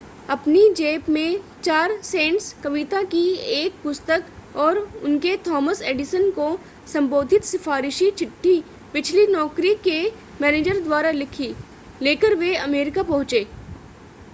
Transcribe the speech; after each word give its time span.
अपनी 0.29 0.61
जेब 0.73 1.09
में 1.09 1.39
4 1.63 1.91
सेंट्स 2.03 2.51
कविता 2.63 3.01
की 3.03 3.23
एक 3.55 3.73
पुस्तक 3.83 4.23
और 4.55 4.77
उनके 5.03 5.35
थॉमस 5.47 5.81
एडिसन 5.81 6.29
को 6.31 6.49
संबोधित 6.93 7.43
सिफारिशी 7.43 8.09
चिट्ठी 8.11 8.59
पिछली 8.93 9.27
नौकरी 9.27 9.73
के 9.83 10.01
मैनेजर 10.41 10.79
द्वारा 10.79 11.11
लिखी 11.11 11.53
लेकर 12.01 12.35
वे 12.35 12.55
अमरीका 12.57 13.03
पहुंचे 13.03 13.45